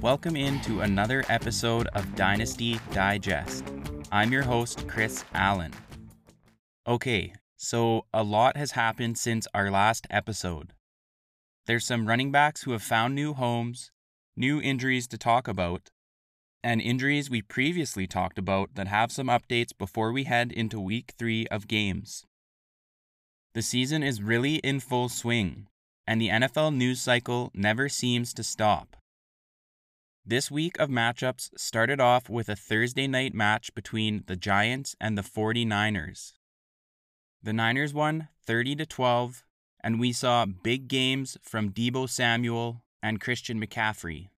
[0.00, 3.64] Welcome into another episode of Dynasty Digest.
[4.12, 5.72] I'm your host, Chris Allen.
[6.86, 10.72] Okay, so a lot has happened since our last episode.
[11.66, 13.90] There's some running backs who have found new homes,
[14.36, 15.90] new injuries to talk about,
[16.62, 21.14] and injuries we previously talked about that have some updates before we head into week
[21.18, 22.24] three of games.
[23.52, 25.66] The season is really in full swing,
[26.06, 28.97] and the NFL news cycle never seems to stop.
[30.28, 35.16] This week of matchups started off with a Thursday night match between the Giants and
[35.16, 36.34] the 49ers.
[37.42, 39.42] The Niners won 30 to 12,
[39.82, 44.28] and we saw big games from Deebo Samuel and Christian McCaffrey.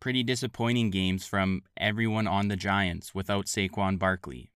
[0.00, 4.50] Pretty disappointing games from everyone on the Giants without Saquon Barkley.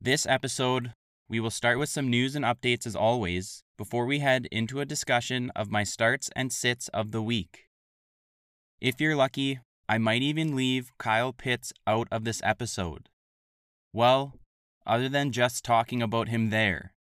[0.00, 0.94] This episode,
[1.28, 4.86] we will start with some news and updates as always before we head into a
[4.86, 7.66] discussion of my starts and sits of the week.
[8.80, 13.10] If you're lucky, I might even leave Kyle Pitts out of this episode.
[13.92, 14.36] Well,
[14.86, 16.94] other than just talking about him there,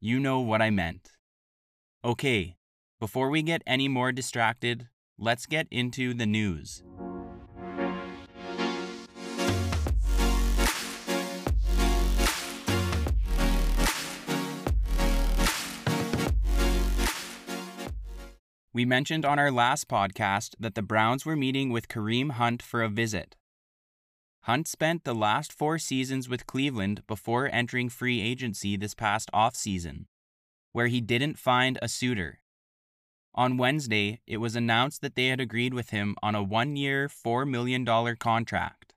[0.00, 1.10] you know what I meant.
[2.02, 2.56] Okay,
[3.00, 4.88] before we get any more distracted,
[5.18, 6.82] let's get into the news.
[18.74, 22.82] We mentioned on our last podcast that the Browns were meeting with Kareem Hunt for
[22.82, 23.36] a visit.
[24.42, 30.06] Hunt spent the last four seasons with Cleveland before entering free agency this past offseason,
[30.72, 32.40] where he didn't find a suitor.
[33.32, 37.08] On Wednesday, it was announced that they had agreed with him on a one year,
[37.08, 38.92] $4 million contract.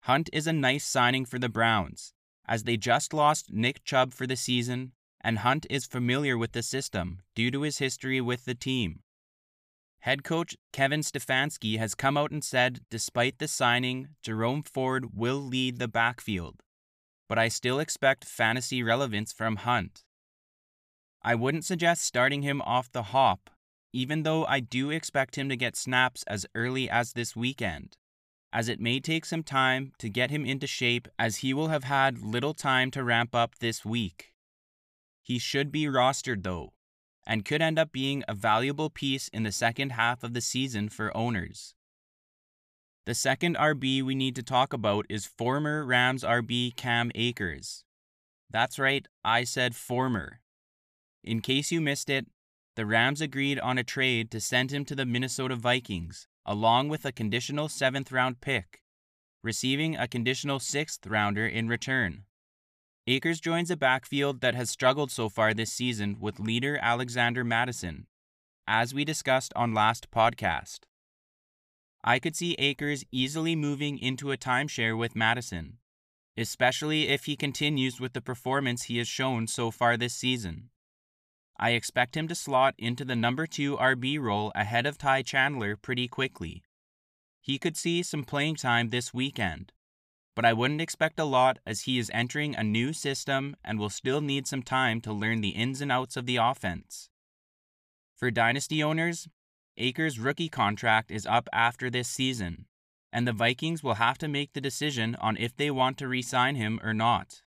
[0.00, 2.14] Hunt is a nice signing for the Browns,
[2.48, 4.90] as they just lost Nick Chubb for the season
[5.24, 9.00] and Hunt is familiar with the system due to his history with the team.
[10.00, 15.36] Head coach Kevin Stefanski has come out and said despite the signing, Jerome Ford will
[15.36, 16.60] lead the backfield,
[17.28, 20.02] but I still expect fantasy relevance from Hunt.
[21.22, 23.48] I wouldn't suggest starting him off the hop,
[23.92, 27.96] even though I do expect him to get snaps as early as this weekend,
[28.52, 31.84] as it may take some time to get him into shape as he will have
[31.84, 34.31] had little time to ramp up this week.
[35.22, 36.72] He should be rostered though,
[37.26, 40.88] and could end up being a valuable piece in the second half of the season
[40.88, 41.74] for owners.
[43.06, 47.84] The second RB we need to talk about is former Rams RB Cam Akers.
[48.50, 50.40] That's right, I said former.
[51.24, 52.26] In case you missed it,
[52.74, 57.04] the Rams agreed on a trade to send him to the Minnesota Vikings, along with
[57.04, 58.82] a conditional seventh round pick,
[59.42, 62.24] receiving a conditional sixth rounder in return.
[63.08, 68.06] Akers joins a backfield that has struggled so far this season with leader Alexander Mattison,
[68.68, 70.82] as we discussed on last podcast.
[72.04, 75.78] I could see Akers easily moving into a timeshare with Mattison,
[76.36, 80.70] especially if he continues with the performance he has shown so far this season.
[81.58, 85.74] I expect him to slot into the number 2 RB role ahead of Ty Chandler
[85.76, 86.62] pretty quickly.
[87.40, 89.72] He could see some playing time this weekend,
[90.34, 93.90] but I wouldn't expect a lot as he is entering a new system and will
[93.90, 97.10] still need some time to learn the ins and outs of the offense.
[98.16, 99.28] For Dynasty owners,
[99.76, 102.66] Akers' rookie contract is up after this season,
[103.12, 106.22] and the Vikings will have to make the decision on if they want to re
[106.22, 107.42] sign him or not.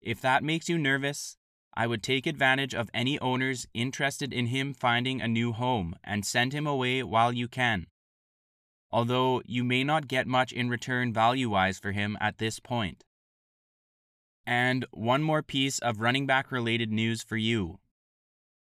[0.00, 1.36] If that makes you nervous,
[1.74, 6.24] I would take advantage of any owners interested in him finding a new home and
[6.24, 7.86] send him away while you can
[8.96, 13.04] although you may not get much in return value wise for him at this point.
[14.46, 17.78] And one more piece of running back related news for you.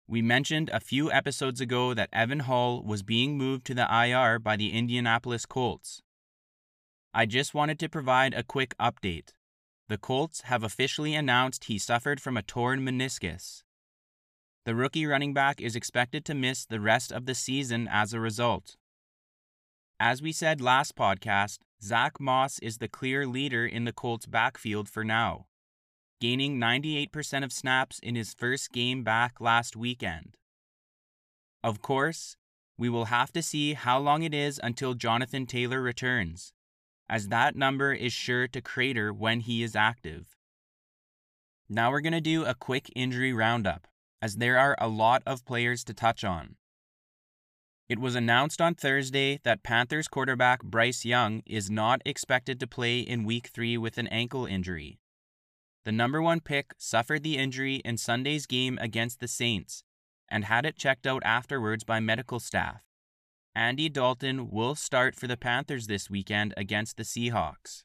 [0.07, 4.39] We mentioned a few episodes ago that Evan Hull was being moved to the IR
[4.39, 6.01] by the Indianapolis Colts.
[7.14, 9.34] I just wanted to provide a quick update.
[9.90, 13.64] The Colts have officially announced he suffered from a torn meniscus.
[14.64, 18.22] The rookie running back is expected to miss the rest of the season as a
[18.22, 18.78] result.
[19.99, 24.90] As we said last podcast, Zach Moss is the clear leader in the Colts backfield
[24.90, 25.45] for now,
[26.19, 30.35] gaining 98% of snaps in his first game back last weekend.
[31.63, 32.35] Of course,
[32.78, 36.53] we will have to see how long it is until Jonathan Taylor returns,
[37.07, 40.35] as that number is sure to crater when he is active.
[41.69, 43.87] Now we're going to do a quick injury roundup,
[44.22, 46.55] as there are a lot of players to touch on.
[47.93, 53.01] It was announced on Thursday that Panthers quarterback Bryce Young is not expected to play
[53.01, 54.97] in week three with an ankle injury.
[55.85, 59.84] The number one pick suffered the injury in Sunday's game against the Saints
[60.28, 62.81] and had it checked out afterwards by medical staff.
[63.53, 67.84] Andy Dalton will start for the Panthers this weekend against the Seahawks.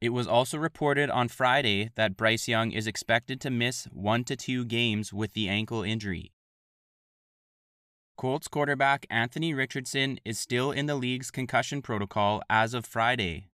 [0.00, 4.34] It was also reported on Friday that Bryce Young is expected to miss one to
[4.34, 6.33] two games with the ankle injury.
[8.16, 13.48] Colts quarterback Anthony Richardson is still in the league's concussion protocol as of Friday,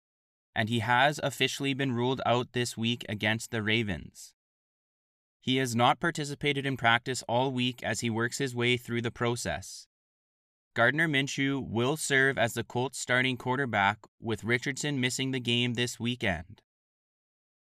[0.53, 4.33] and he has officially been ruled out this week against the Ravens.
[5.39, 9.11] He has not participated in practice all week as he works his way through the
[9.11, 9.87] process.
[10.75, 16.01] Gardner Minshew will serve as the Colts starting quarterback with Richardson missing the game this
[16.01, 16.61] weekend.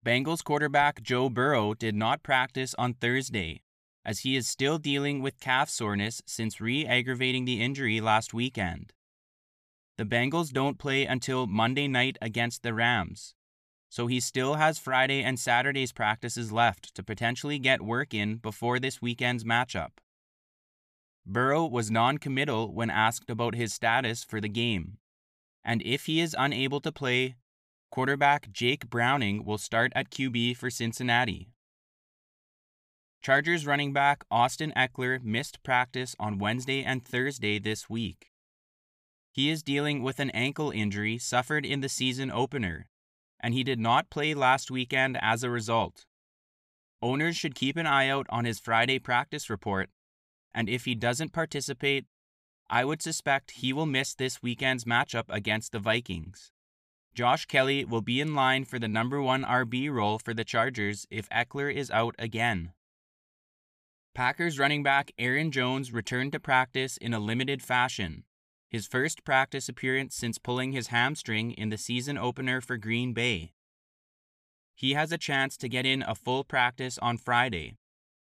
[0.03, 3.61] Bengals quarterback Joe Burrow did not practice on Thursday
[4.05, 8.93] as he is still dealing with calf soreness since re aggravating the injury last weekend.
[9.97, 13.35] The Bengals don't play until Monday night against the Rams,
[13.89, 18.79] so he still has Friday and Saturday's practices left to potentially get work in before
[18.79, 19.91] this weekend's matchup.
[21.25, 24.97] Burrow was non committal when asked about his status for the game,
[25.63, 27.35] and if he is unable to play,
[27.91, 31.49] quarterback Jake Browning will start at QB for Cincinnati.
[33.21, 38.31] Chargers running back Austin Ekeler missed practice on Wednesday and Thursday this week.
[39.31, 42.87] He is dealing with an ankle injury suffered in the season opener,
[43.39, 46.05] and he did not play last weekend as a result.
[47.03, 49.91] Owners should keep an eye out on his Friday practice report,
[50.51, 52.05] and if he doesn't participate,
[52.71, 56.51] I would suspect he will miss this weekend's matchup against the Vikings.
[57.13, 61.05] Josh Kelley will be in line for the number one RB role for the Chargers
[61.11, 62.73] if Ekeler is out again.
[64.13, 68.25] Packers running back Aaron Jones returned to practice in a limited fashion,
[68.69, 73.53] his first practice appearance since pulling his hamstring in the season opener for Green Bay.
[74.75, 77.77] He has a chance to get in a full practice on Friday,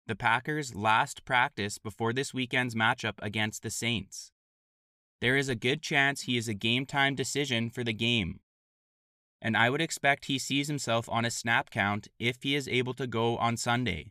[0.09, 4.33] the Packers' last practice before this weekend's matchup against the Saints.
[5.21, 8.41] There is a good chance he is a game time decision for the game,
[9.41, 12.95] and I would expect he sees himself on a snap count if he is able
[12.95, 14.11] to go on Sunday.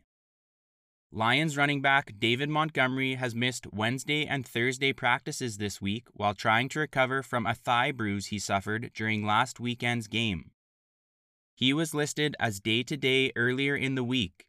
[1.10, 6.68] Lions running back David Montgomery has missed Wednesday and Thursday practices this week while trying
[6.68, 10.50] to recover from a thigh bruise he suffered during last weekend's game.
[11.54, 14.44] He was listed as day to day earlier in the week,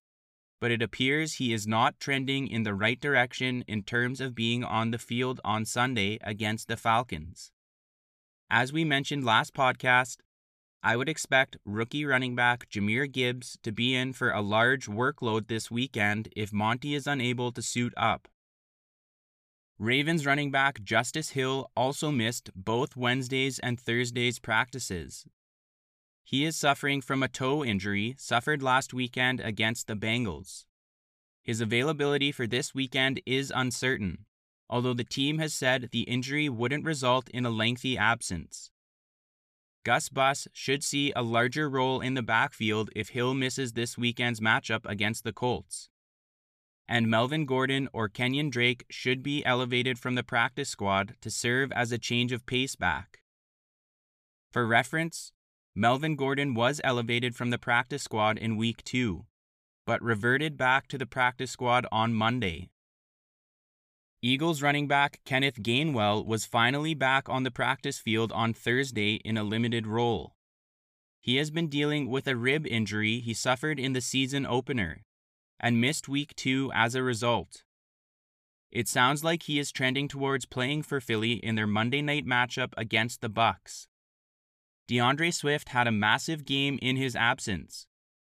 [0.59, 4.65] but it appears he is not trending in the right direction in terms of being
[4.65, 7.53] on the field on Sunday against the Falcons.
[8.49, 10.17] As we mentioned last podcast,
[10.81, 15.47] I would expect rookie running back Jahmyr Gibbs to be in for a large workload
[15.47, 18.29] this weekend if Monty is unable to suit up.
[19.77, 25.25] Ravens running back Justice Hill also missed both Wednesday's and Thursday's practices.
[26.23, 30.65] He is suffering from a toe injury suffered last weekend against the Bengals.
[31.41, 34.25] His availability for this weekend is uncertain,
[34.69, 38.71] although the team has said the injury wouldn't result in a lengthy absence.
[39.85, 44.41] Gus Bus should see a larger role in the backfield if Hill misses this weekend's
[44.41, 45.89] matchup against the Colts.
[46.87, 51.71] And Melvin Gordon or Kenyan Drake should be elevated from the practice squad to serve
[51.71, 53.19] as a change of pace back.
[54.51, 55.31] For reference,
[55.75, 59.25] Melvin Gordon was elevated from the practice squad in week 2,
[59.85, 62.69] but reverted back to the practice squad on Monday.
[64.21, 69.37] Eagles running back Kenneth Gainwell was finally back on the practice field on Thursday in
[69.37, 70.35] a limited role.
[71.21, 75.05] He has been dealing with a rib injury he suffered in the season opener
[75.57, 77.63] and missed week 2 as a result.
[78.71, 82.73] It sounds like he is trending towards playing for Philly in their Monday night matchup
[82.75, 83.87] against the Bucks.
[84.87, 87.87] D'Andre Swift had a massive game in his absence,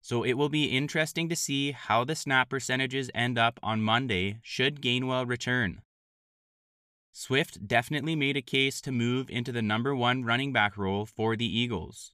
[0.05, 4.39] so it will be interesting to see how the snap percentages end up on Monday
[4.43, 5.81] should Gainwell return.
[7.11, 11.37] Swift definitely made a case to move into the number one running back role for
[11.37, 12.13] the Eagles.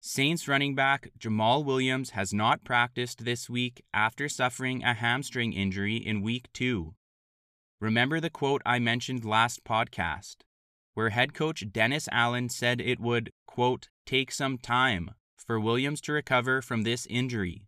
[0.00, 5.94] Saints running back Jamaal Williams has not practiced this week after suffering a hamstring injury
[5.94, 6.96] in week two.
[7.80, 10.38] Remember the quote I mentioned last podcast,
[10.94, 15.12] where head coach Dennis Allen said it would, quote, take some time
[15.46, 17.62] for Williams to recover from this injury.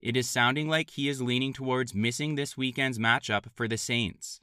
[0.00, 4.40] It is sounding like he is leaning towards missing this weekend's matchup for the Saints.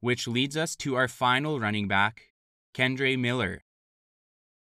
[0.00, 2.30] Which leads us to our final running back,
[2.74, 3.62] Kendre Miller.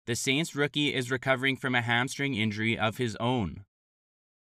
[0.06, 3.64] The Saints rookie is recovering from a hamstring injury of his own,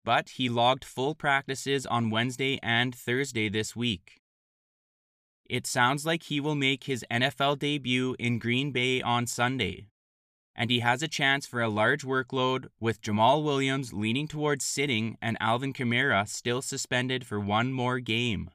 [0.03, 4.21] but he logged full practices on Wednesday and Thursday this week.
[5.47, 9.87] It sounds like he will make his NFL debut in Green Bay on Sunday
[10.55, 15.17] and he has a chance for a large workload with Jamaal Williams leaning towards sitting
[15.21, 18.49] and Alvin Kamara still suspended for one more game.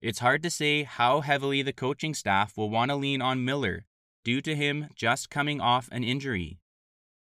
[0.00, 3.84] It's hard to say how heavily the coaching staff will want to lean on Miller
[4.24, 6.58] due to him just coming off an injury.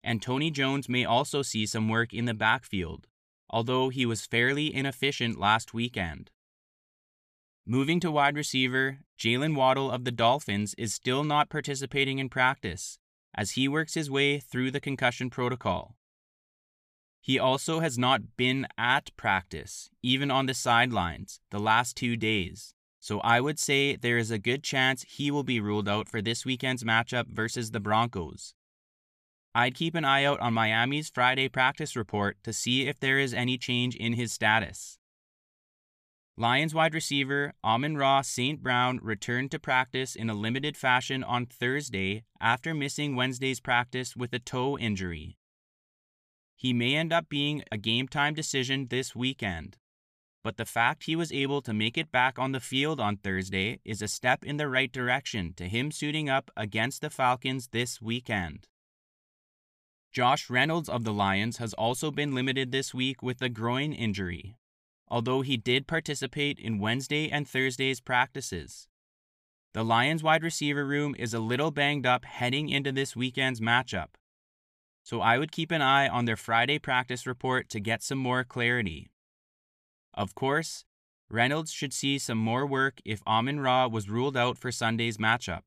[0.03, 3.07] And Tony Jones may also see some work in the backfield,
[3.49, 6.31] although he was fairly inefficient last weekend.
[7.65, 12.97] Moving to wide receiver, Jaylen Waddle of the Dolphins is still not participating in practice
[13.35, 15.95] as he works his way through the concussion protocol.
[17.21, 22.73] He also has not been at practice, even on the sidelines, the last two days.
[22.99, 26.21] So I would say there is a good chance he will be ruled out for
[26.21, 28.53] this weekend's matchup versus the Broncos.
[29.55, 33.33] I'd keep an eye out on Miami's Friday practice report to see if there is
[33.33, 34.98] any change in his status.
[36.39, 38.63] Lions wide receiver Amon-Ra St.
[38.63, 44.31] Brown returned to practice in a limited fashion on Thursday after missing Wednesday's practice with
[44.31, 45.37] a toe injury.
[46.55, 49.75] He may end up being a game time decision this weekend,
[50.41, 53.81] but the fact he was able to make it back on the field on Thursday
[53.83, 58.01] is a step in the right direction to him suiting up against the Falcons this
[58.01, 58.69] weekend.
[60.13, 64.55] Josh Reynolds of the Lions has also been limited this week with a groin injury
[65.09, 68.87] although he did participate in Wednesday and Thursday's practices.
[69.73, 74.09] The Lions wide receiver room is a little banged up heading into this weekend's matchup,
[75.03, 78.43] so I would keep an eye on their Friday practice report to get some more
[78.43, 79.09] clarity.
[80.13, 80.85] Of course,
[81.29, 85.63] Reynolds should see some more work if Amon Ra was ruled out for Sunday's matchup.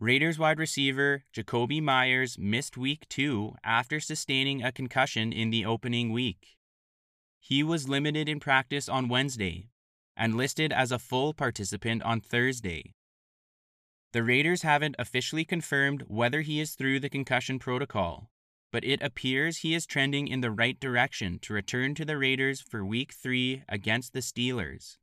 [0.00, 6.12] Raiders wide receiver Jakobi Meyers missed week two after sustaining a concussion in the opening
[6.12, 6.57] week.
[7.38, 9.68] He was limited in practice on Wednesday
[10.16, 12.94] and listed as a full participant on Thursday.
[14.12, 18.30] The Raiders haven't officially confirmed whether he is through the concussion protocol,
[18.72, 22.60] but it appears he is trending in the right direction to return to the Raiders
[22.60, 24.96] for Week 3 against the Steelers.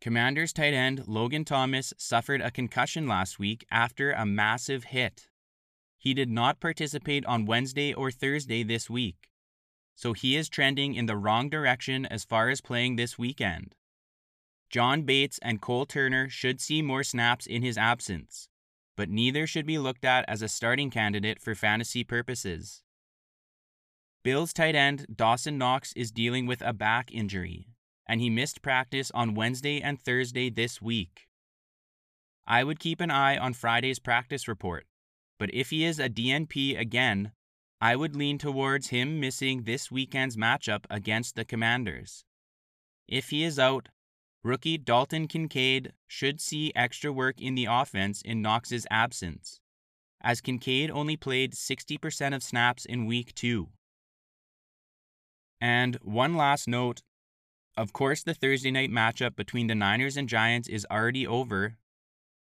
[0.00, 5.28] Commanders tight end Logan Thomas suffered a concussion last week after a massive hit.
[5.98, 9.30] He did not participate on Wednesday or Thursday this week,
[9.96, 13.74] so he is trending in the wrong direction as far as playing this weekend.
[14.68, 18.48] John Bates and Cole Turner should see more snaps in his absence,
[18.96, 22.82] but neither should be looked at as a starting candidate for fantasy purposes.
[24.22, 27.68] Bills tight end Dawson Knox is dealing with a back injury,
[28.06, 31.28] and he missed practice on Wednesday and Thursday this week.
[32.46, 34.84] I would keep an eye on Friday's practice report,
[35.38, 37.32] but if he is a DNP again,
[37.80, 42.24] I would lean towards him missing this weekend's matchup against the Commanders.
[43.06, 43.88] If he is out,
[44.42, 49.60] rookie Dalton Kincaid should see extra work in the offense in Knox's absence,
[50.22, 53.68] as Kincaid only played 60% of snaps in week 2.
[55.60, 57.02] And one last note
[57.76, 61.76] of course, the Thursday night matchup between the Niners and Giants is already over,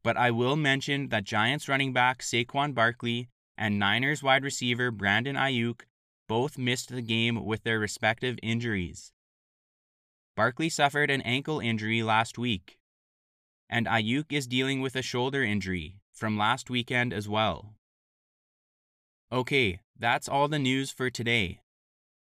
[0.02, 5.36] but I will mention that Giants running back Saquon Barkley and Niners wide receiver Brandon
[5.36, 5.82] Aiyuk
[6.28, 9.12] both missed the game with their respective injuries.
[10.36, 12.78] Barkley suffered an ankle injury last week,
[13.70, 17.74] and Aiyuk is dealing with a shoulder injury from last weekend as well.
[19.32, 21.62] Okay, that's all the news for today.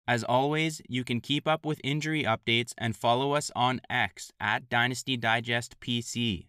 [0.06, 4.68] As always, you can keep up with injury updates and follow us on X at
[4.68, 6.48] Dynasty Digest PC.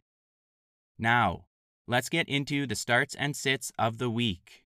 [0.97, 1.45] Now,
[1.87, 4.62] let's get into the starts and sits of the week.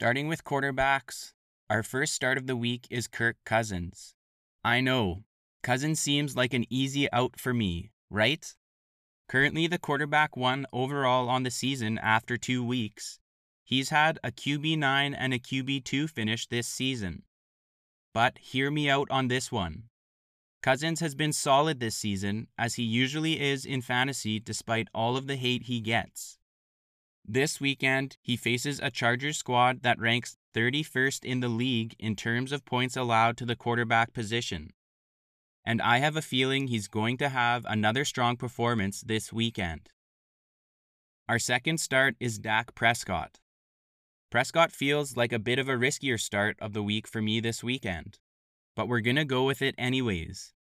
[0.00, 1.32] Starting with quarterbacks,
[1.68, 4.14] our first start of the week is Kirk Cousins.
[4.62, 5.24] I know,
[5.64, 8.54] Cousins seems like an easy out for me, right?
[9.28, 13.18] Currently the quarterback one overall on the season after two weeks.
[13.64, 17.24] He's had a QB9 and a QB2 finish this season.
[18.14, 19.88] But hear me out on this one.
[20.62, 25.26] Cousins has been solid this season, as he usually is in fantasy despite all of
[25.26, 26.37] the hate he gets.
[27.30, 32.52] This weekend, he faces a Chargers squad that ranks 31st in the league in terms
[32.52, 34.72] of points allowed to the quarterback position.
[35.62, 39.90] And I have a feeling he's going to have another strong performance this weekend.
[41.28, 43.40] Our second start is Dak Prescott.
[44.30, 47.62] Prescott feels like a bit of a riskier start of the week for me this
[47.62, 48.18] weekend,
[48.74, 50.54] but we're going to go with it anyways.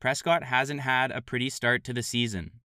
[0.00, 2.61] Prescott hasn't had a pretty start to the season,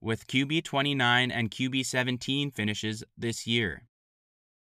[0.00, 3.86] with QB 29 and QB 17 finishes this year.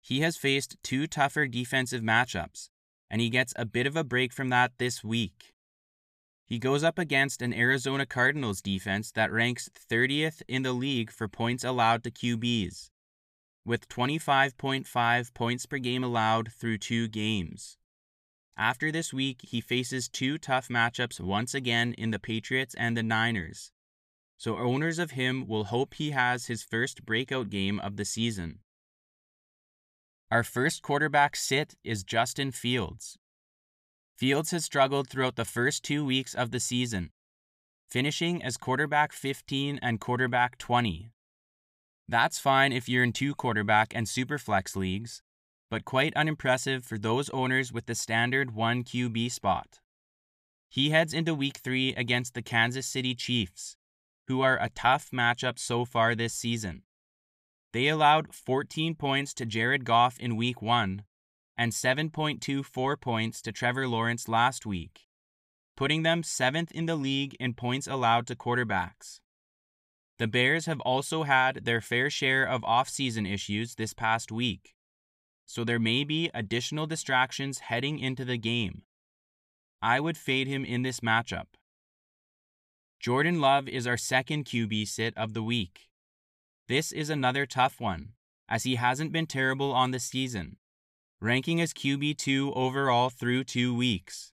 [0.01, 2.71] He has faced two tougher defensive matchups,
[3.11, 5.53] and he gets a bit of a break from that this week.
[6.45, 11.29] He goes up against an Arizona Cardinals defense that ranks 30th in the league for
[11.29, 12.91] points allowed to QBs,
[13.65, 17.77] with 25.5 points per game allowed through two games.
[18.57, 23.03] After this week, he faces two tough matchups once again in the Patriots and the
[23.03, 23.71] Niners,
[24.41, 28.59] so owners of him will hope he has his first breakout game of the season.
[30.31, 33.19] Our first quarterback sit is Justin Fields,
[34.21, 37.09] Fields has struggled throughout the first two weeks of the season,
[37.89, 41.11] finishing as quarterback 15 and quarterback 20.
[42.07, 45.23] That's fine if you're in two quarterback and superflex leagues,
[45.71, 49.81] but quite unimpressive for those owners with the standard 1 QB spot.
[50.69, 53.79] He heads into week 3 against the Kansas City Chiefs,
[54.31, 56.83] who are a tough matchup so far this season.
[57.73, 61.03] They allowed 14 points to Jared Goff in week 1
[61.59, 65.09] and 7.24 points to Trevor Lawrence last week,
[65.77, 69.19] putting them seventh in the league in points allowed to quarterbacks.
[70.21, 74.77] The Bears have also had their fair share of offseason issues this past week,
[75.45, 78.83] so there may be additional distractions heading into the game.
[79.83, 81.47] I would fade him in this matchup.
[83.01, 85.89] Jordan Love is our second QB sit of the week.
[86.69, 88.11] This is another tough one,
[88.47, 90.59] as he hasn't been terrible on the season,
[91.19, 94.33] ranking as QB2 overall through two weeks.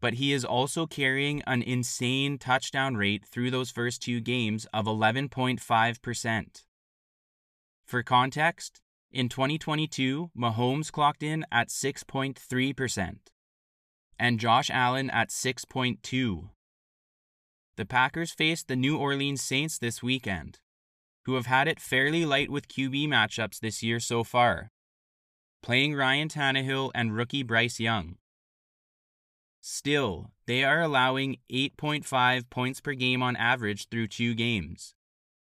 [0.00, 4.86] But he is also carrying an insane touchdown rate through those first two games of
[4.86, 6.64] 11.5%.
[7.84, 8.80] For context,
[9.12, 13.16] in 2022, Mahomes clocked in at 6.3%,
[14.18, 16.48] and Josh Allen at 6.2.
[17.76, 20.60] The Packers faced the New Orleans Saints this weekend,
[21.24, 24.70] who have had it fairly light with QB matchups this year so far,
[25.60, 28.16] playing Ryan Tannehill and rookie Bryce Young.
[29.60, 34.94] Still, they are allowing 8.5 points per game on average through two games,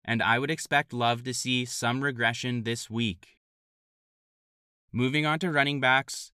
[0.03, 3.37] and I would expect Love to see some regression this week.
[4.91, 6.33] Moving on to running backs,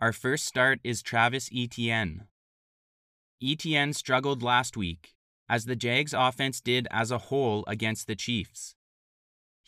[0.00, 2.28] our first start is Travis Etienne.
[3.42, 5.16] Etienne struggled last week,
[5.48, 8.74] as the Jags offense did as a whole against the Chiefs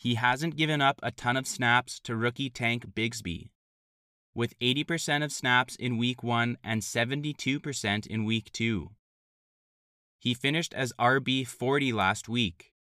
[0.01, 3.51] he hasn't given up a ton of snaps to rookie Tank Bigsby,
[4.33, 8.89] with 80% of snaps in week 1 and 72% in week 2.
[10.17, 12.73] He finished as RB 40 last week,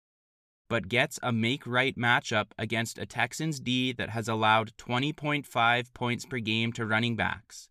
[0.71, 6.25] but gets a make right matchup against a Texans D that has allowed 20.5 points
[6.25, 7.69] per game to running backs,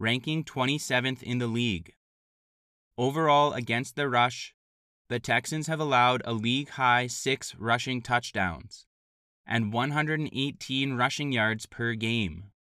[0.00, 1.92] ranking 27th in the league.
[3.02, 4.54] Overall, against the rush,
[5.08, 8.86] the Texans have allowed a league high six rushing touchdowns
[9.44, 12.52] and 118 rushing yards per game.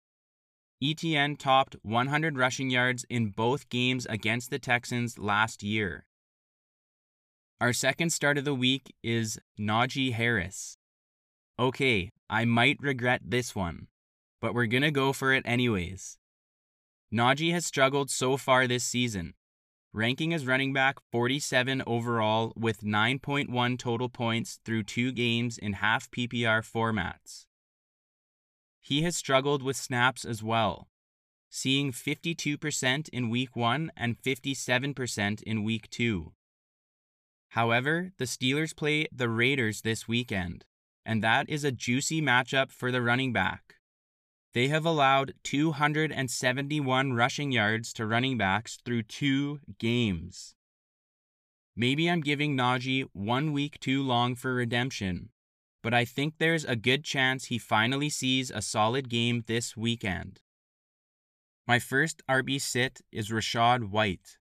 [0.82, 6.06] Etienne topped 100 rushing yards in both games against the Texans last year.
[7.60, 10.78] Our second start of the week is Najee Harris.
[11.58, 13.88] Okay, I might regret this one,
[14.40, 16.16] but we're gonna go for it anyways.
[17.12, 19.34] Najee has struggled so far this season,
[19.92, 26.10] ranking as running back 47 overall with 9.1 total points through two games in half
[26.10, 27.46] PPR formats.
[28.80, 30.88] He has struggled with snaps as well,
[31.50, 36.32] seeing 52% in week 1 and 57% in week 2.
[37.50, 40.64] However, the Steelers play the Raiders this weekend,
[41.04, 43.79] and that is a juicy matchup for the running back.
[44.52, 50.56] They have allowed 271 rushing yards to running backs through two games.
[51.76, 55.28] Maybe I'm giving Najee one week too long for redemption,
[55.82, 60.40] but I think there's a good chance he finally sees a solid game this weekend.
[61.66, 64.38] My first RB sit is Rachaad White.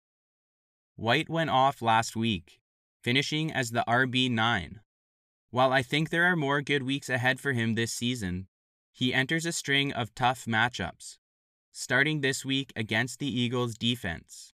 [0.95, 2.61] White went off last week,
[3.03, 4.77] finishing as the RB9.
[5.51, 8.47] While I think there are more good weeks ahead for him this season,
[8.97, 11.19] he enters a string of tough matchups,
[11.71, 14.55] starting this week against the Eagles' defense.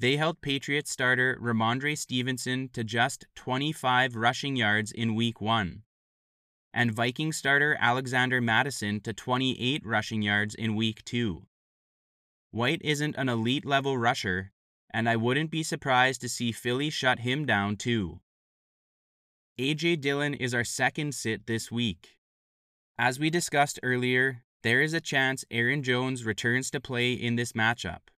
[0.00, 5.82] They held Patriots starter Rhamondre Stevenson to just 25 rushing yards in week 1,
[6.74, 11.44] and Viking starter Alexander Mattison to 28 rushing yards in week 2.
[12.50, 14.50] White isn't an elite level rusher,
[14.92, 18.18] and I wouldn't be surprised to see Philly shut him down too.
[19.56, 22.18] AJ Dillon is our second sit this week.
[22.98, 27.52] As we discussed earlier, there is a chance Aaron Jones returns to play in this
[27.52, 28.10] matchup.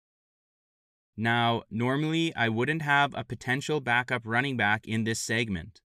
[1.15, 5.81] Now, normally I wouldn't have a potential backup running back in this segment,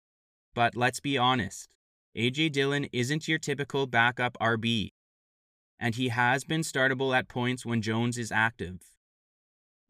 [0.54, 1.76] but let's be honest,
[2.15, 4.91] AJ Dillon isn't your typical backup RB,
[5.80, 8.82] and he has been startable at points when Jones is active.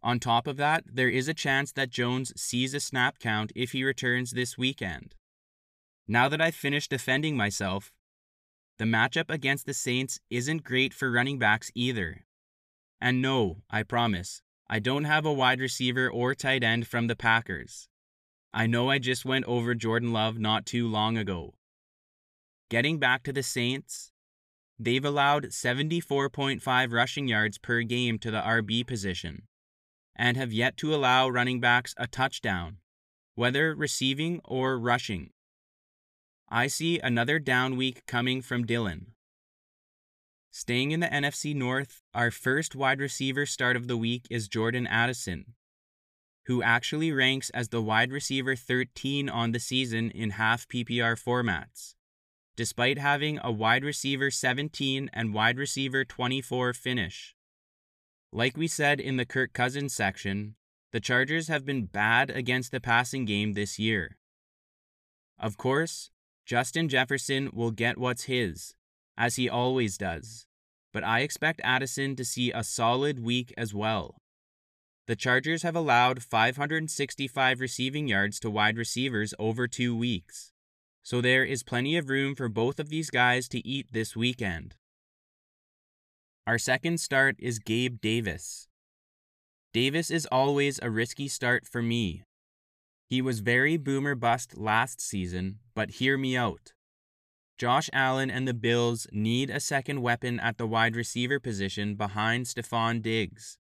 [0.01, 3.73] On top of that, there is a chance that Jones sees a snap count if
[3.73, 5.15] he returns this weekend.
[6.07, 7.91] Now that I've finished defending myself,
[8.77, 12.25] the matchup against the Saints isn't great for running backs either.
[12.99, 17.15] And no, I promise, I don't have a wide receiver or tight end from the
[17.15, 17.87] Packers.
[18.53, 21.53] I know I just went over Jordan Love not too long ago.
[22.69, 24.11] Getting back to the Saints,
[24.79, 29.43] they've allowed 74.5 rushing yards per game to the RB position
[30.15, 32.77] and have yet to allow running backs a touchdown,
[33.35, 35.31] whether receiving or rushing.
[36.49, 39.13] I see another down week coming from Dillon.
[40.51, 44.85] Staying in the NFC North, our first wide receiver start of the week is Jordan
[44.87, 45.55] Addison,
[46.45, 51.95] who actually ranks as the wide receiver 13 on the season in half PPR formats,
[52.55, 57.35] despite having a wide receiver 17 and wide receiver 24 finish.
[58.31, 60.55] Like we said in the Kirk Cousins section,
[60.91, 64.17] the Chargers have been bad against the passing game this year.
[65.37, 66.11] Of course,
[66.45, 68.75] Justin Jefferson will get what's his,
[69.17, 70.45] as he always does,
[70.93, 74.17] but I expect Addison to see a solid week as well.
[75.07, 80.51] The Chargers have allowed 565 receiving yards to wide receivers over two weeks,
[81.01, 84.75] so there is plenty of room for both of these guys to eat this weekend.
[86.45, 88.67] Our second start is Gabe Davis.
[89.73, 92.24] Davis is always a risky start for me.
[93.07, 96.73] He was very boomer bust last season, but hear me out.
[97.57, 102.47] Josh Allen and the Bills need a second weapon at the wide receiver position behind
[102.47, 103.57] Stefon Diggs.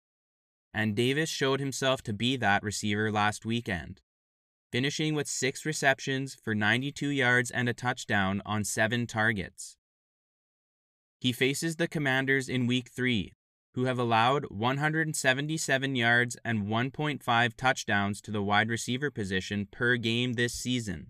[0.73, 4.01] And Davis showed himself to be that receiver last weekend,
[4.71, 9.77] finishing with six receptions for 92 yards and a touchdown on seven targets.
[11.19, 13.33] He faces the Commanders in Week 3,
[13.73, 20.33] who have allowed 177 yards and 1.5 touchdowns to the wide receiver position per game
[20.33, 21.07] this season.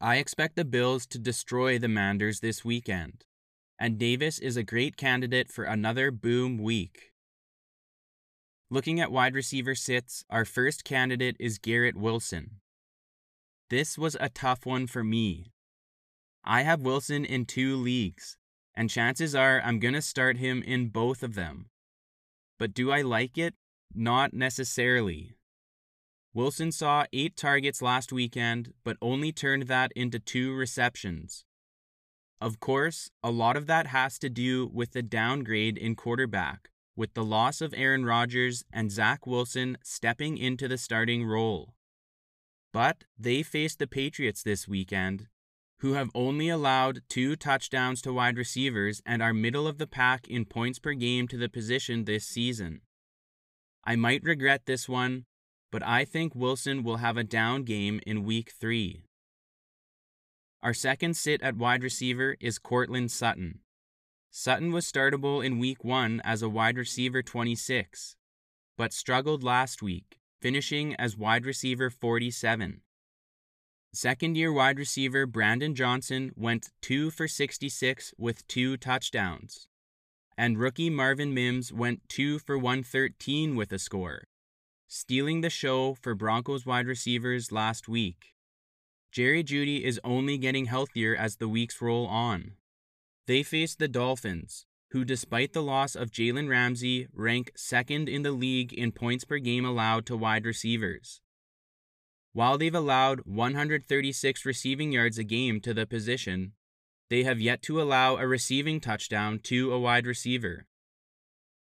[0.00, 3.24] I expect the Bills to destroy the Manders this weekend,
[3.78, 7.12] and Davis is a great candidate for another boom week.
[8.70, 12.60] Looking at wide receiver sits, our first candidate is Garrett Wilson.
[13.68, 15.52] This was a tough one for me.
[16.44, 18.38] I have Wilson in two leagues,
[18.74, 21.66] and chances are I'm going to start him in both of them.
[22.58, 23.54] But do I like it?
[23.94, 25.34] Not necessarily.
[26.32, 31.44] Wilson saw eight targets last weekend, but only turned that into two receptions.
[32.40, 37.14] Of course, a lot of that has to do with the downgrade in quarterback, with
[37.14, 41.74] the loss of Aaron Rodgers and Zach Wilson stepping into the starting role.
[42.72, 45.26] But they faced the Patriots this weekend,
[45.80, 50.28] who have only allowed two touchdowns to wide receivers and are middle of the pack
[50.28, 52.82] in points per game to the position this season.
[53.82, 55.24] I might regret this one,
[55.72, 59.04] but I think Wilson will have a down game in week three.
[60.62, 63.60] Our second sit at wide receiver is Courtland Sutton.
[64.30, 68.16] Sutton was startable in week one as a wide receiver 26,
[68.76, 72.82] but struggled last week, finishing as wide receiver 47.
[73.92, 79.66] Second year wide receiver Brandon Johnson went 2 for 66 with two touchdowns.
[80.38, 84.28] And rookie Marvin Mims went 2 for 113 with a score,
[84.86, 88.32] stealing the show for Broncos wide receivers last week.
[89.10, 92.52] Jerry Jeudy is only getting healthier as the weeks roll on.
[93.26, 98.30] They face the Dolphins, who, despite the loss of Jalen Ramsey, rank second in the
[98.30, 101.20] league in points per game allowed to wide receivers.
[102.32, 106.52] While they've allowed 136 receiving yards a game to the position,
[107.08, 110.66] they have yet to allow a receiving touchdown to a wide receiver.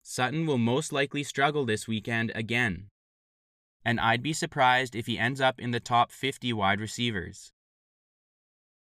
[0.03, 2.89] Sutton will most likely struggle this weekend again,
[3.85, 7.53] and I'd be surprised if he ends up in the top 50 wide receivers.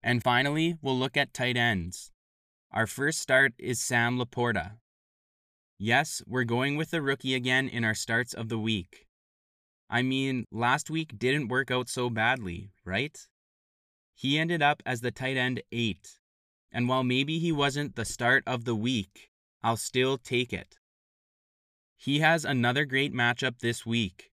[0.00, 2.12] And finally, we'll look at tight ends.
[2.70, 4.74] Our first start is Sam Laporta.
[5.76, 9.07] Yes, we're going with the rookie again in our starts of the week.
[9.90, 13.16] I mean, last week didn't work out so badly, right?
[14.14, 16.18] He ended up as the tight end 8.
[16.70, 19.30] And while maybe he wasn't the start of the week,
[19.62, 20.76] I'll still take it.
[21.96, 24.30] He has another great matchup this week,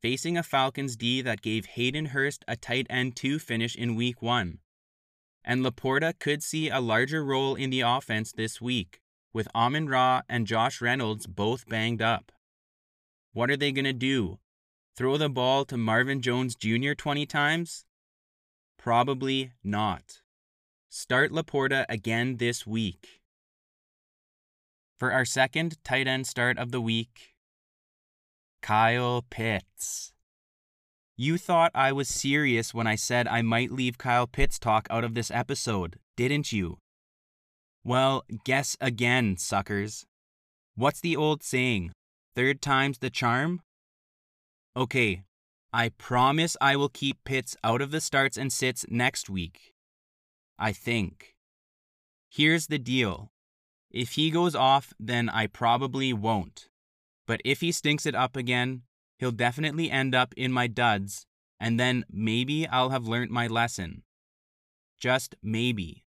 [0.00, 4.22] facing a Falcons D that gave Hayden Hurst a tight end 2 finish in week
[4.22, 4.58] 1.
[5.44, 9.00] And Laporta could see a larger role in the offense this week,
[9.32, 12.30] with Amon Ra and Josh Reynolds both banged up.
[13.32, 14.38] What are they going to do?
[14.96, 16.92] Throw the ball to Marvin Jones Jr.
[16.92, 17.84] 20 times?
[18.78, 20.20] Probably not.
[20.88, 23.20] Start Laporta again this week.
[24.98, 27.34] For our second tight end start of the week,
[28.62, 30.12] Kyle Pitts.
[31.16, 35.04] You thought I was serious when I said I might leave Kyle Pitts talk out
[35.04, 36.78] of this episode, didn't you?
[37.84, 40.06] Well, guess again, suckers.
[40.76, 41.92] What's the old saying?
[42.34, 43.60] Third time's the charm?
[44.76, 45.22] Okay,
[45.72, 49.74] I promise I will keep Pitts out of the starts and sits next week.
[50.58, 51.34] I think.
[52.28, 53.30] Here's the deal
[53.90, 56.68] if he goes off, then I probably won't.
[57.28, 58.82] But if he stinks it up again,
[59.18, 61.26] he'll definitely end up in my duds,
[61.60, 64.02] and then maybe I'll have learnt my lesson.
[64.98, 66.04] Just maybe.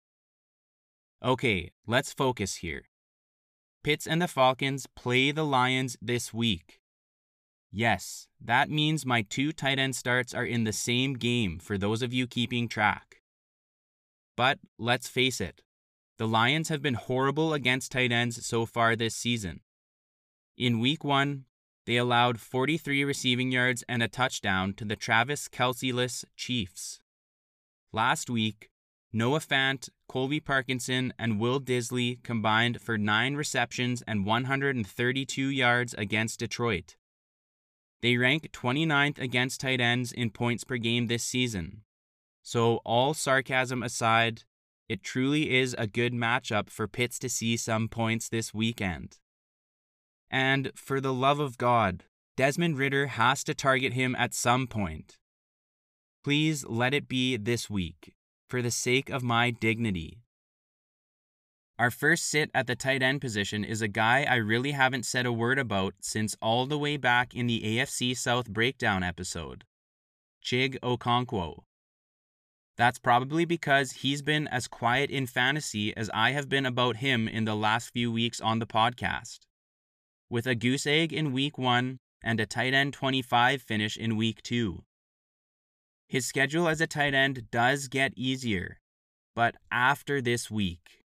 [1.24, 2.84] Okay, let's focus here.
[3.84, 6.77] Pitts and the Falcons play the Lions this week.
[7.72, 12.02] Yes, that means my two tight end starts are in the same game for those
[12.02, 13.22] of you keeping track.
[14.36, 15.64] But let's face it,
[16.18, 19.62] the Lions have been horrible against tight ends so far this season.
[20.58, 21.46] In week one,
[21.86, 27.00] they allowed 43 receiving yards and a touchdown to the Travis Kelce-less Chiefs.
[27.94, 28.70] Last week,
[29.14, 36.40] Noah Fant, Colby Parkinson, and Will Dissly combined for 9 receptions and 132 yards against
[36.40, 36.96] Detroit.
[38.02, 41.82] They rank 29th against tight ends in points per game this season.
[42.44, 44.44] So, all sarcasm aside,
[44.88, 49.18] it truly is a good matchup for Pitts to see some points this weekend.
[50.30, 52.04] And for the love of God,
[52.38, 55.18] Desmond Ridder has to target him at some point.
[56.24, 58.14] Please let it be this week,
[58.48, 60.22] for the sake of my dignity.
[61.80, 65.28] Our first sit at the tight end position is a guy I really haven't said
[65.28, 69.64] a word about since all the way back in the AFC South breakdown episode
[70.44, 71.60] Chig Okonkwo.
[72.78, 77.28] That's probably because he's been as quiet in fantasy as I have been about him
[77.28, 79.42] in the last few weeks on the podcast.
[80.32, 84.42] With a goose egg in week one and a tight end 25 finish in week
[84.42, 84.84] two.
[86.08, 88.80] His schedule as a tight end does get easier,
[89.36, 91.04] but after this week,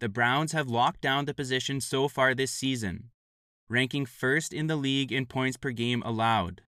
[0.00, 3.10] the Browns have locked down the position so far this season,
[3.68, 6.62] ranking first in the league in points per game allowed,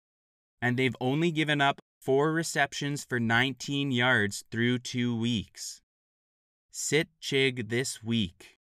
[0.60, 5.80] and they've only given up four receptions for 19 yards through two weeks.
[6.70, 8.58] Sit Chig this week.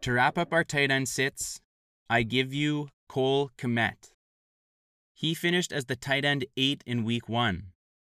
[0.00, 1.60] To wrap up our tight end sits,
[2.08, 4.12] I give you Cole Kmet.
[5.12, 7.64] He finished as the tight end 8 in week 1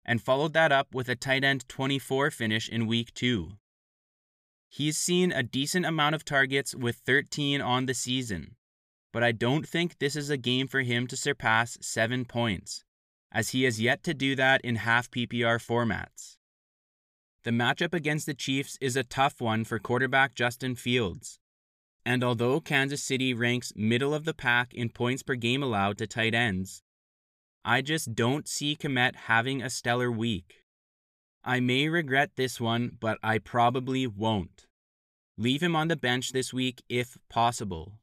[0.05, 3.53] and followed that up with a tight end 24 finish in week 2.
[4.77, 8.57] He's seen a decent amount of targets with 13 on the season,
[9.13, 12.83] but I don't think this is a game for him to surpass 7 points
[13.31, 16.39] as he has yet to do that in half PPR formats.
[17.45, 21.39] The matchup against the Chiefs is a tough one for quarterback Justin Fields.
[22.05, 26.09] And although Kansas City ranks middle of the pack in points per game allowed to
[26.09, 26.83] tight ends,
[27.65, 30.64] I just don't see Kmet having a stellar week.
[31.45, 34.67] I may regret this one, but I probably won't.
[35.37, 37.99] Leave him on the bench this week if possible.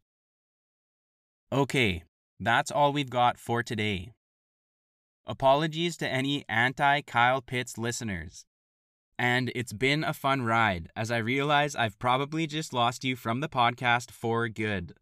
[1.52, 2.04] Okay,
[2.40, 4.12] that's all we've got for today.
[5.26, 8.46] Apologies to any anti Kyle Pitts listeners.
[9.18, 13.40] And it's been a fun ride, as I realize I've probably just lost you from
[13.40, 14.94] the podcast for good.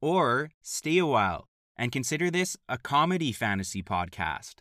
[0.00, 4.56] Or stay a while and consider this a comedy fantasy podcast,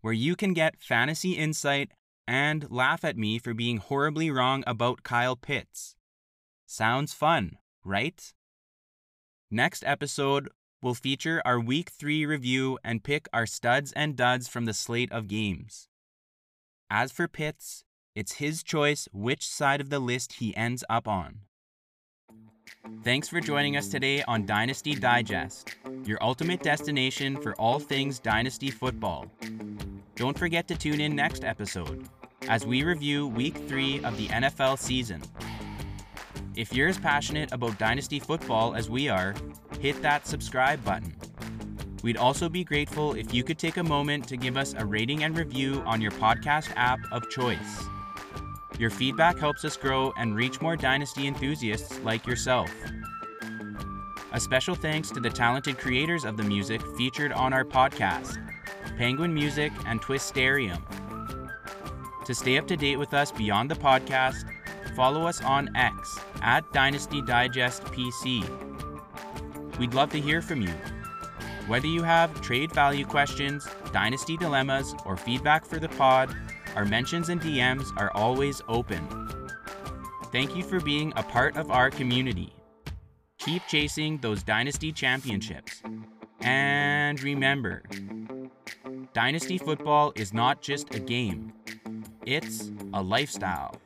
[0.00, 1.90] where you can get fantasy insight
[2.26, 5.96] and laugh at me for being horribly wrong about Kyle Pitts.
[6.66, 8.32] Sounds fun, right?
[9.50, 10.48] Next episode,
[10.84, 15.10] will feature our Week 3 review and pick our studs and duds from the slate
[15.10, 15.88] of games.
[16.90, 17.84] As for Pitts,
[18.14, 21.40] it's his choice which side of the list he ends up on.
[23.02, 28.70] Thanks for joining us today on Dynasty Digest, your ultimate destination for all things Dynasty
[28.70, 29.26] football.
[30.16, 32.06] Don't forget to tune in next episode
[32.46, 35.22] as we review Week 3 of the NFL season.
[36.56, 39.34] If you're as passionate about Dynasty football as we are,
[39.80, 41.16] hit that subscribe button.
[42.02, 45.24] We'd also be grateful if you could take a moment to give us a rating
[45.24, 47.86] and review on your podcast app of choice.
[48.78, 52.70] Your feedback helps us grow and reach more Dynasty enthusiasts like yourself.
[54.32, 58.40] A special thanks to the talented creators of the music featured on our podcast
[58.98, 60.82] Penguin Music and Twisterium.
[62.24, 64.44] To stay up to date with us beyond the podcast,
[64.96, 68.44] follow us on X at Dynasty Digest PC.
[69.78, 70.74] We'd love to hear from you.
[71.66, 76.34] Whether you have trade value questions, dynasty dilemmas, or feedback for the pod,
[76.74, 79.06] our mentions and DMs are always open.
[80.32, 82.52] Thank you for being a part of our community.
[83.38, 85.82] Keep chasing those dynasty championships.
[86.40, 87.82] And remember,
[89.14, 91.52] Dynasty football is not just a game,
[92.26, 93.76] it's a lifestyle.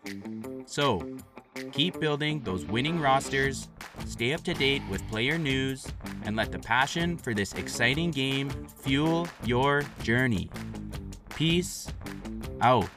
[0.65, 1.07] So,
[1.71, 3.69] keep building those winning rosters,
[4.07, 5.87] stay up to date with player news,
[6.23, 8.49] and let the passion for this exciting game
[8.79, 10.49] fuel your journey.
[11.39, 11.87] Peace
[12.61, 12.91] out.